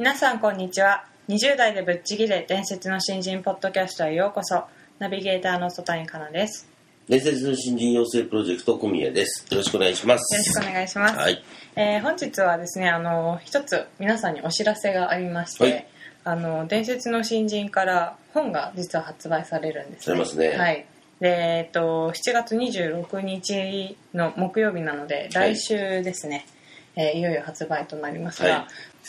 [0.00, 1.04] 皆さんこんにちは。
[1.28, 4.64] 20代でぶっちぎれ伝説の新人ポッドキャストへようこそ。
[4.98, 6.66] ナビゲーターの曽谷香奈です。
[7.06, 9.46] 伝説の新人養成プロジェクト小宮です。
[9.50, 10.34] よろしくお願いします。
[10.34, 11.44] よろしくお願いします、はい。
[11.76, 15.86] えー本日はですねあの一つ皆さんにお知らせがありまして、はい。
[16.24, 20.56] あの伝説の新人から本が実は発売されるんですされますね。
[20.56, 20.86] はい。
[21.20, 26.46] でえっと7月26日の木曜日なので来週ですね、
[26.96, 28.66] えーいよいよ発売となりますが、はい。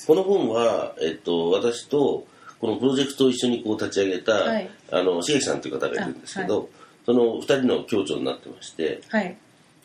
[0.08, 2.26] この本は、えっと、私と、
[2.60, 4.70] このプロジェクトを一緒にこう立ち上げた、はい。
[4.92, 9.36] あの、しげさんという方がいるんですけど、あその二人の共著になってまして、はい。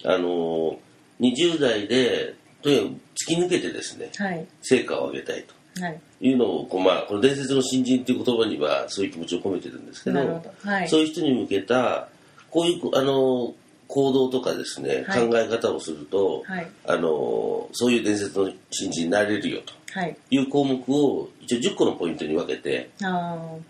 [0.05, 0.79] あの、
[1.21, 4.47] 20代で、とにかく突き抜けてですね、はい。
[4.63, 5.55] 成果を上げたいと。
[5.83, 6.01] はい。
[6.21, 10.43] いうのをこう、まあ、この伝説の新人という言葉にはそういう気持ちを込めてるんですけど
[10.89, 12.09] そういう人に向けた
[12.51, 13.55] こういうあの
[13.87, 15.29] 行動とかですね、はい。
[15.29, 16.67] 考え方をすると、はい。
[16.87, 19.73] あのそういう伝説の新人になれるよと。
[19.73, 20.17] はい。
[20.31, 22.91] いう項目を一応10個のポイントに分けて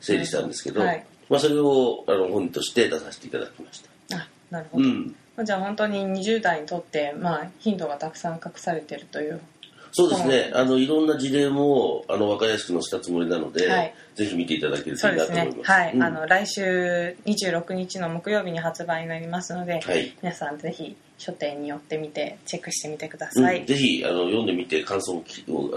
[0.01, 1.05] 整理したんですけど、はい。
[1.29, 4.17] まあ、それをあの本として出させていただきました。
[4.17, 5.17] あなるほど、うん。
[5.45, 9.41] じゃあ本当に20代にとって、まあ、ヒントがたくさん隠されているという
[9.97, 13.95] そうですね、あのいろんな事例もあの分かりやすく載せたつもりなので、はい。
[14.15, 15.71] ぜひ見ていただけるとそいういなと思います。
[15.71, 16.03] はい、うん。
[16.03, 20.15] あの来週26日の木曜日に発売になりますので、はい。
[20.21, 23.67] 皆さんぜひ書店に寄ってみてチェックしてみてください、うん。
[23.67, 25.25] ぜひあの読んでみて感想を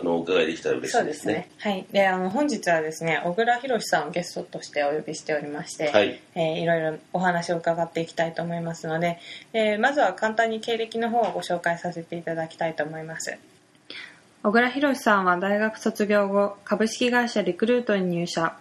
[0.01, 1.49] あのお伺いできたら嬉しそいうですすね。
[1.57, 1.85] はい。
[1.93, 6.19] で、あの、本日はですね、小倉博さんをゲストとしてお呼びしておりまして、はい。
[6.35, 9.17] えーいろいろお話を伺っていきたいと思いますので、
[9.53, 13.37] えーまずは簡単に経歴の方をご紹介させていただきたいと思います。
[14.41, 18.55] 小倉博さんは大学卒業後、株式会社リクルートに入社。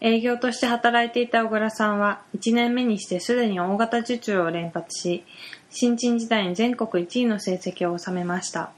[0.00, 5.24] 営業として働いていた小倉さんは、1年目にしてすでに大型受注を連発し、
[5.70, 8.70] 新人時代に全国1位の成績を収めました。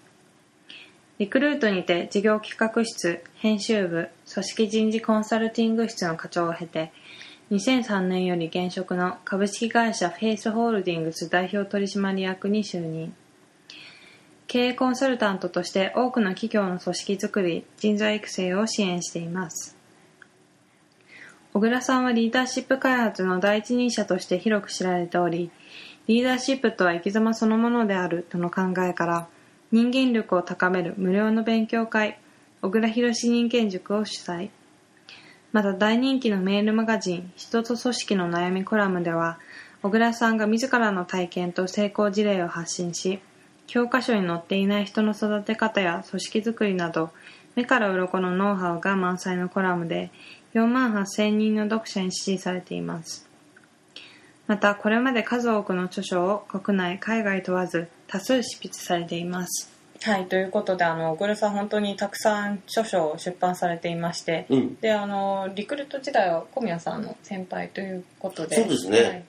[1.19, 6.91] リクルートにて事業企画室、編集部、組織人事コンサルティング室の課長を経て、
[7.51, 13.15] 2003年より現職の株式会社フェイスホールディングス代表取締役に就任。
[14.47, 19.77] 経営コンサルタントとして多くの企業の組織づくり、人材育成を支援しています。
[21.53, 25.51] 小倉さんはリーダーシップ開発の第一人者として広く知られており、
[26.07, 29.29] リーダーシップとは生き様そのものであるとの考えから、
[29.73, 32.19] 人間力を高める無料の勉強会、
[32.61, 34.51] 小倉博人間塾を主催。
[35.53, 39.39] また大人気のメールマガジン、人と組織の悩みコラムでは、
[39.83, 43.21] 小倉さんが自らの体験と成功事例を発信し、
[43.67, 47.11] 教科書に載っていない人の育て方や組織づくりなど、
[47.55, 50.11] 目から鱗のノウハウが満載のコラムで、
[50.55, 53.29] 4万8000人の読者に支持されています。
[54.47, 59.73] また、これまで数多くの著書を国内、海外問わず多数執筆されています。
[60.03, 68.57] はい、ということで、あの、小倉さん本当にたくさん著書を出版されていまして、うんで、あの、リクルート時代は小宮さんの先輩ということで。
[68.57, 69.25] そうですねはい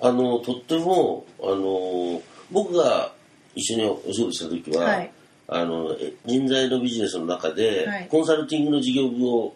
[0.00, 3.12] あのとってもあの僕が
[3.58, 5.10] 一緒にお仕事した時は、はい。
[5.50, 8.08] あのえ人材のビジネスの中で、はい。
[8.08, 9.54] コンサルティングの事業部を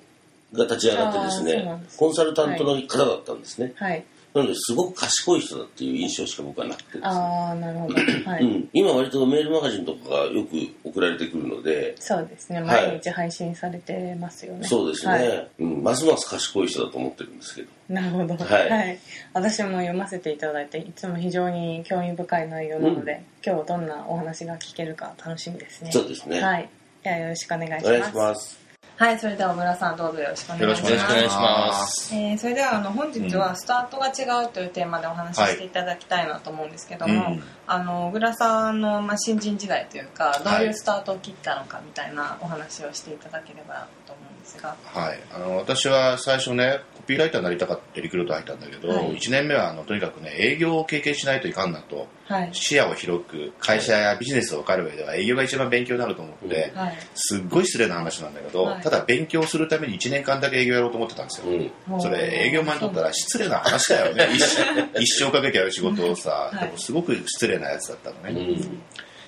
[0.53, 4.05] が立ち上がってですねコンサルタントの方だったんですね、はい。
[4.35, 7.05] なのですごく賢い人だっていう印象しか僕はなくてですね。
[7.05, 7.95] ああ、なるほど。
[8.31, 8.45] はい。
[8.45, 12.61] うん、今割とメールマガジンとかがよく送られてくるので、そうですね。
[12.63, 14.67] はい毎日配信されてますよね。
[14.67, 15.51] そうですね、はい。
[15.61, 17.69] うん、ますます賢い人だと思ってるんですけど。
[17.89, 18.99] なるほど、はい。
[19.35, 25.93] 私も読ませていただいていつも非常に興味深い内容なので、今日どんなお話が聞けるか楽しみですね。
[25.93, 26.41] そうですね。
[26.41, 26.69] はい。
[27.03, 27.87] ではよろしくお願いします。
[27.89, 28.62] お願いします
[28.97, 32.15] はいそれでは小村さんどうぞよろしくお願いしますよろしくお願いします。
[32.15, 44.77] えーそれではあの本日はスタートが違うというテーマでお話ししていただきたいなと思うんですけども、うんあの小倉さんの、まあ、新人時代というかどうはいいうスタートを切ったのかみたいなお話をしていただければと思うんですが。
[44.85, 49.17] はい、あの私は最初ねコピーライターになりたかってリクルート入ったんだけど、はい。
[49.17, 52.51] 1年目はあのとにかくね営業を経験しないといかんなとはい。
[52.53, 56.99] 視野を広く会社やビジネスを分かる上では営業が一番勉強になると思って、はい。
[57.15, 58.85] すっごい失礼な話なんだけど、はい。
[58.85, 61.47] 例だ勉強するために1年間だけ営業やろうと思ってたんですよ、
[61.91, 62.01] うん。
[62.01, 64.29] それ営業マンにとったら失礼な話だよね。
[64.35, 66.65] 一生一生かけてやる仕事をさ、はい。
[66.65, 68.83] でもすごく失礼なやつだったのうね、ん。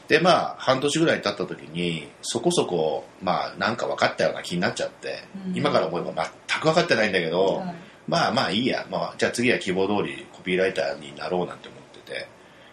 [0.08, 5.56] でまあ半年ぐらい経った時にそこそこまあなんか分かったような気になっちゃって、うん。
[5.56, 6.12] 今から思えば
[6.48, 7.74] 全く分かってないんだけど、はい
[8.06, 12.28] まあまあいいや、まあ、じゃあ次は希望通りコピーライターになろうなんて思ってて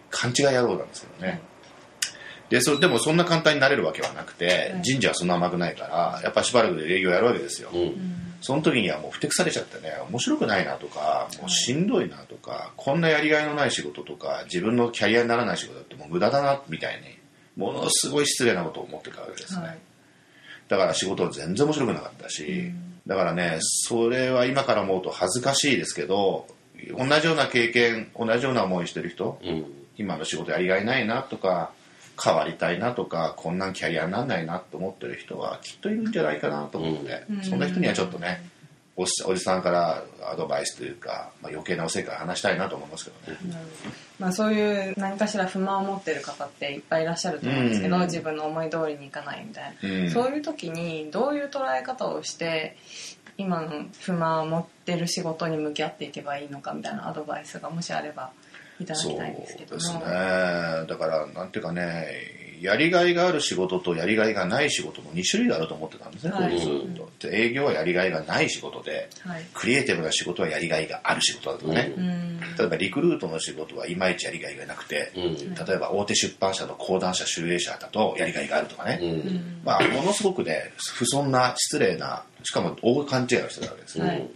[0.09, 1.41] 勘違い野郎なんですけどね、はい
[2.49, 8.30] でそでもそんな簡単になれるわけはなくて、はい人事はそんな甘くないからやっぱしばらくで営業やるわけですよ、うん。
[8.41, 17.03] その時にはもうふてくされちゃってね面白くないなとかもうしんどいなとか、こんなやりがいのない仕事とか自分のキャリアにならない仕事だってもう無駄だなみたいに
[17.55, 19.77] ものすごい失礼なことを思ってたわけですね、はい。
[20.67, 22.71] だから仕事は全然面白くなかったし、
[23.07, 26.47] だからねそれは今から思うと恥ずかしいですけど
[26.97, 29.65] 同じような経験同じような思いしてる人うん。
[29.97, 31.73] 今の仕事やりがいないなとか
[32.23, 37.43] 変わりたいなとかこんなんキャリアにならないなと思ってる人はきっといるんじゃないかなと思って、うん。
[37.43, 38.43] そんな人にはちょっとね
[38.95, 43.39] おじおじさんからアドバイスというか、まあ、余計なおせいから話したいなと思いますけどね。
[43.51, 48.01] なるほどまあ、そういう何かしら不満を持ってる方っていっぱいいらっしゃると思うんですけど、うん。
[48.03, 50.11] 自分の思い通りにいかないみたいな、うん。
[50.11, 52.77] そういう時にどういう捉え方をして
[53.37, 58.31] 今の不満を持ってる仕事に向き合っていけばいいのかみたいなアドバイスがもしあれば
[58.81, 59.81] いただきたいんですけども。
[59.81, 60.15] そうですね。
[60.87, 66.59] だからなんていうかねやりがいがある仕事とやりがいがない仕事の2種類あると思ってたんですね、はい。
[66.59, 66.71] ずっ
[67.17, 69.45] とで営業はやりがいがない仕事ではい。
[69.51, 72.39] クリエイティブな仕事はやりがいがある仕事だとかね、ううん。
[72.39, 75.55] 例えばリクルートの仕事はいまいちやりがいがなくて、うん。
[75.55, 79.61] 例えば大手出版社の講談社集英社だとやりがいがあるとかね、うん。
[79.63, 84.29] まあ、ものすごくね不遜な失礼なしかも大勘違いをしてたわけですね、はい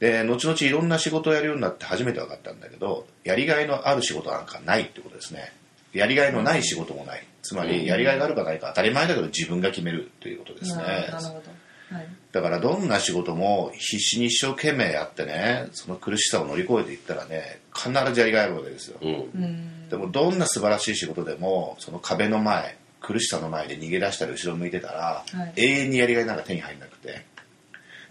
[0.00, 5.52] で後々いろんな仕事をやるようになって初めて分かったんだけどやりがいのある仕事なんかないってことですね。
[5.92, 7.26] やりがいのない仕事もない。
[7.42, 10.82] つまりやりがいがあるかないか当たり前だけど自分が決めるということですね。
[10.82, 11.42] なるほど
[11.90, 12.08] はい。
[12.32, 18.98] だからどんな仕事も必死に一生懸命やってねその苦しさを乗り越えていったらね必ずやりがいあるわけですよ。
[19.02, 19.10] うん。
[19.10, 25.52] うんでもどんな素晴らしい仕事でもその壁の前苦しさの前で逃げ出したり後ろ向いてたら、はい。
[25.56, 27.26] 永遠にやりがいなんか手に入んなくて。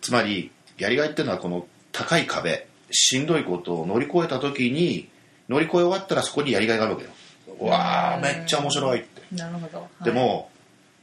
[0.01, 1.67] つまりやりがいっていうのはこの
[1.99, 5.09] 高い壁しんどいことを乗り越えた時に
[5.49, 7.11] 乗り越え終わったらそこにやりがいがあるわけよ。
[7.59, 9.21] うわあめっちゃ面白いって。
[9.35, 10.03] なるほど、はい。
[10.05, 10.49] でも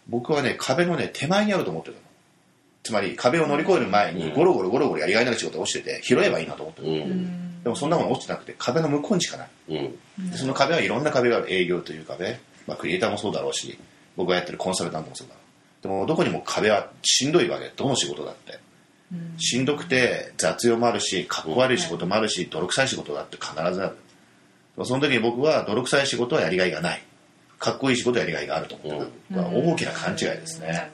[0.09, 2.01] 僕はね壁のね手前にあると思ってたの。
[2.83, 6.91] つまり壁を乗り越える前にゴロゴロゴロゴロやりがいのある仕事が落ちてて拾えばいいなと思ってたう。
[6.91, 7.01] うん。
[7.01, 7.63] ん。
[7.63, 9.49] でもそんなもの落ちてなくて壁の向こうにしかない。
[9.69, 10.31] うん。
[10.31, 13.79] でその壁はいろんな壁がある営業という壁、まあ、クリエイターもそうだろうし
[14.17, 15.83] 僕がやってるコンサルタントもそうだろう。
[15.83, 17.71] でもどこにも壁はしんどいわけ。
[17.77, 18.53] どの仕事だって。
[18.55, 18.66] うん
[19.39, 23.97] しんどくて雑用もあるしかっこ悪い仕事もあるし泥臭い仕事だって必ずある。
[24.85, 27.03] その時に僕は泥臭い仕事はやりがいがない。
[27.59, 30.91] かっこいい仕事はやりがいがあると思ってた、これは大きな勘違いですね、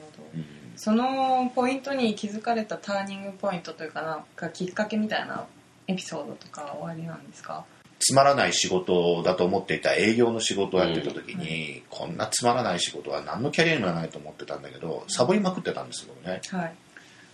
[0.77, 5.45] そのポイントに気づかれたターニングポイントというかなんかきっかけみたいな
[5.87, 7.65] エピソードとかおありなんですか？
[7.99, 16.41] つまらない仕事だと思っていた営業の仕事をやってた時に、こんなつまらない仕事は何のキャリアにもならないと思ってたんだけどサボりまくってたんですよね。
[16.49, 16.73] はい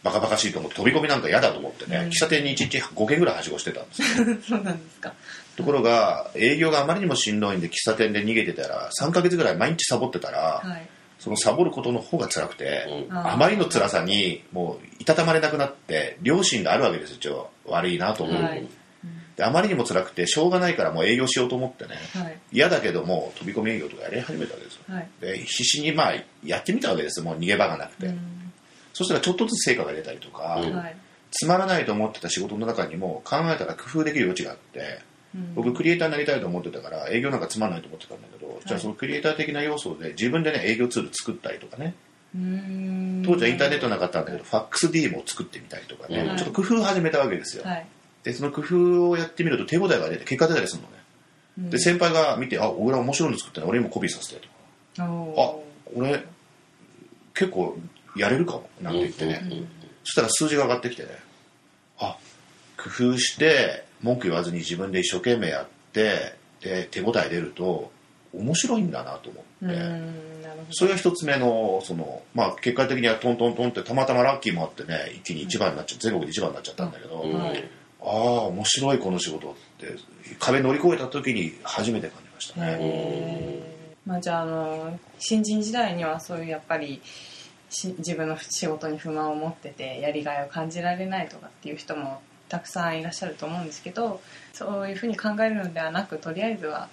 [0.03, 2.09] バカバカしいと思って飛び込みなんか嫌だと思ってね、うん。
[2.09, 4.07] 喫茶店に1日5軒ぐらいはしごしてたんですよ。
[4.47, 5.13] そうなんですか。
[5.57, 10.87] ところが営業があまりにもしんどいんで喫茶店で逃げてたら3ヶ月ぐらい毎日サボってたら、はい。
[11.19, 13.17] そのサボることの方が辛くて、うん。
[13.17, 17.49] あまりの辛さにもういたたまれなくなって良心があるわけですよ一応。
[17.65, 18.65] 悪いなと思う、はい。
[19.35, 21.95] であまりにも辛くてしょうがないからもう営業しようと思ってね。
[22.13, 22.37] はい。
[22.53, 24.81] 嫌だけども飛び込み営業とかやり始めたわけですよ。
[24.87, 25.09] はい。
[25.19, 26.13] で必死にまあ
[26.45, 28.38] やってみたわけですもう逃げ場がなくて、うん
[28.99, 30.61] そしたらちょっとずつ成果が出たりとか、
[31.31, 34.99] つまらないと思ってた仕事の中にも考えたら工夫できる余地があって
[35.33, 35.55] うん。
[35.55, 41.95] 僕クリエイターになりたいと思ってたから営業なんかつまらないと思ってたんだけど、じゃあそのクリエイター的な要素で自分でね営業ツール作ったりとかね。
[42.35, 43.23] うん。
[43.25, 47.85] 当時はインターネットなかったんだけど、ファックス D も作ってみたりとかね、うんちょっと工夫を始めたわけですよ、はい。
[48.23, 50.95] でその工夫をやってみると手応えが出て結果出たりするのね、
[51.59, 51.69] うん。
[51.69, 54.41] で先輩が見て「あ俺面白いの作ってる俺にもコピーさせて」
[54.95, 55.11] とか。
[55.11, 56.23] おあ俺
[57.33, 57.77] 結構
[58.15, 59.67] やれるかもなんて言ってね、うんうん
[60.01, 61.09] そしたら数字が上がってきてね。
[61.99, 62.17] あ
[62.77, 67.91] 工夫して文句言わずに自分で一生懸命やってで手応え出ると
[68.33, 69.75] 面白いんだなと思って、
[70.71, 77.33] それが一つ目のその、まあ、結果的にはトントントンってたまたまラッキーもあってね一気に一番になっちゃって全国で一番になっちゃったんだけど、うん。
[77.33, 77.69] はい。
[78.01, 78.07] ああ
[78.45, 79.95] 面白いこの仕事って
[80.39, 83.61] 壁乗り越えた時に初めて感じましたね、
[84.05, 87.38] まあじゃああの新人時代にはそういうやっぱりし
[87.69, 94.21] 自分の仕事に不満を持っててやりがいを感じられないとかっていう人もたくさんいらっしゃると思うんですけど
[94.53, 96.89] そういうふうに考えるのではなくとりあえずは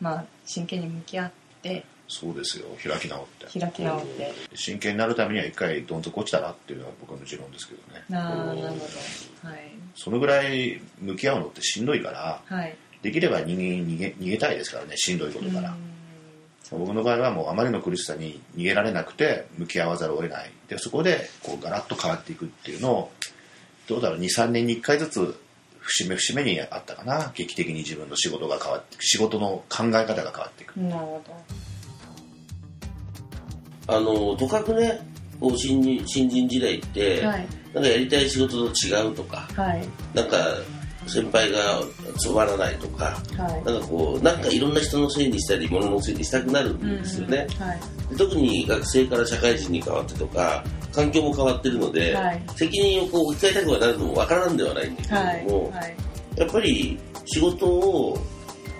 [0.00, 1.32] まあ真剣に向き合っ
[1.62, 2.66] てそうですよ。
[2.82, 3.60] 開き直って。
[3.60, 4.32] 開き直って。
[4.56, 8.02] 真剣になるためには一回どん底落ちたらっていうのが僕の持論ですけどね。
[8.08, 9.48] なあなるほど。
[9.48, 9.70] はい。
[9.94, 12.76] そのぐらい向き合うのってしんどいからはい。
[13.02, 14.96] できれば人間逃げ逃げたいですからね。
[14.96, 15.76] しんどいことから、
[16.78, 20.50] 僕の場合はもうあまりの苦しさに逃げられなくて向き合わざるを得ない。
[20.68, 23.12] でそこでこうガラッと変わっていくっていうのを
[23.88, 25.40] どうだろう23年に1回ずつ
[25.80, 27.32] 節目節目にあったかな。
[27.34, 30.76] 劇的に自分の仕事が変わって仕事の考え方が変わっていく。
[30.76, 31.22] なるほ
[33.88, 35.00] あのとかくね
[35.40, 37.46] こう新人新人時代って、どはい。
[37.74, 39.84] なんかやりたい仕事と違うとかはい。
[40.14, 40.36] なんか
[41.10, 41.82] 先輩が
[42.16, 43.64] つまらないとかはい。
[43.64, 48.16] なんかこうなんかいろんな人のせいにしたり物のせいにしたくなるんですよね、はい。
[48.16, 52.42] 特に学生から社会人に変わってとか環境も変わってるので、はい。
[52.56, 55.96] 責任をこう置き換えたくはなるのもわからんではないんだけれはいども、はい。
[56.36, 58.18] やっぱり仕事を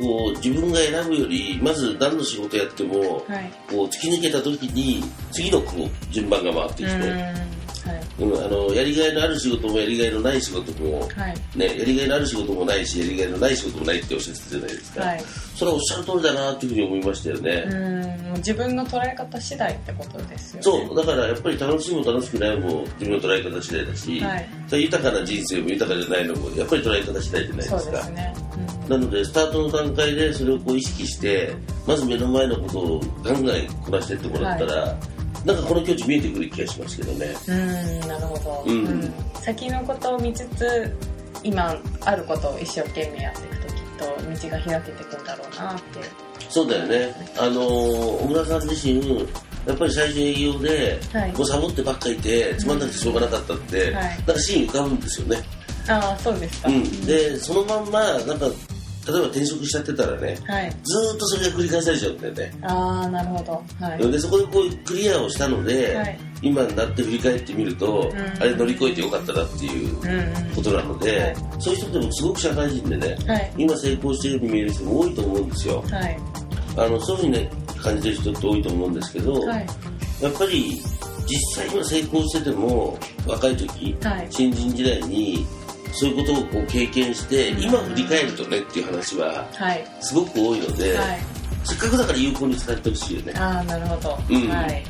[0.00, 3.52] こう自分が選ぶよりまず何の仕事やっても、はい。
[3.68, 6.90] こう突き抜けた時に次のこう順番が回ってきて、
[7.86, 8.02] うんはい。
[8.20, 11.58] うんあのやりがいのある仕事もやりがいのない仕事も、はい。
[11.58, 15.20] ね、やりがいのある仕事もないしやりがいのない仕事もないっておっしゃってたじゃないですか、はい。
[15.54, 18.10] それはおっしゃる通りだなっていうふうに思いましたよね、うん
[18.40, 20.62] 自分の捉え方次第ってことですよね。
[20.62, 20.96] そう。
[20.96, 24.82] だからやっぱり楽しいも楽しくないも自分の捉え方次第だし、はい。
[24.82, 27.96] 豊かな人生も豊かじゃないのもやっぱり捉え方次第じゃないそうですか。
[27.98, 28.34] ですね、
[28.88, 31.52] なのでスタートの段階でそれをこう意識して
[31.86, 34.96] まず目の前のことをガンガンこなしていってもらったら、
[35.44, 37.34] なんかこの境地見えてくる気がしますけどね。
[37.48, 39.12] うん、うんなるほど、うん。
[39.34, 40.96] 先のことを見つつ
[41.42, 45.80] 今あることを一生懸命やっていくときっと道が開けていくんだろうなって。
[46.48, 47.14] そうだよね。
[47.38, 49.20] あのー小村さん自身
[49.66, 51.32] やっぱり最初営業で、はい。
[51.32, 54.16] もうサボってばっかいてつまんなくてしょうがなかったって、はい。
[54.26, 55.36] なんかシーン浮かぶんですよね、
[55.88, 58.46] ああそうですか、うん、でそのまんまなんか
[59.08, 60.70] 例えば転職しちゃってたらねはい。
[60.70, 62.52] ずーっとそれが繰り返されちゃうんだよね。
[62.62, 63.86] ああなるほど。
[63.86, 64.10] はい。
[64.12, 66.18] でそこでこうクリアをしたので、はい。
[66.42, 68.42] 今になって振り返ってみると、ん。
[68.42, 70.54] あれ乗り越えてよかったなっていううんうん。
[70.54, 71.36] ことなので、はい。
[71.58, 73.52] そういう人でもすごく社会人でね、はい。
[73.56, 75.82] 今成功しているように見える人も多いと思うんですよ。
[75.90, 76.18] はい。
[76.76, 77.50] あのそういうふうにね
[77.82, 79.66] 感じてる人って多いと思うんですけど、はい。
[80.22, 80.80] やっぱり
[81.26, 84.26] 実際今成功してても若い時、はい。
[84.30, 85.46] 新人時代に
[85.92, 89.86] そういうことをこう経験して、今振り返るとねっていう話ははい。
[90.00, 91.18] すごく多いので、はい。
[91.64, 93.34] せっかくだから有効に使ってほしいよね。
[93.36, 94.48] ああなるほど、うん。
[94.48, 94.82] はい。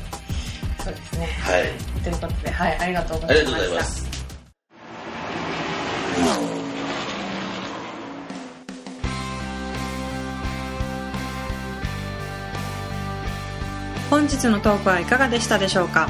[0.83, 1.25] そうですね。
[1.41, 2.01] はい。
[2.03, 2.77] ということではい。
[2.79, 3.61] ありがとうごありがざいました。
[3.61, 4.11] とうございます。
[14.09, 16.09] 本日のトークはいかがでしたでしょうか？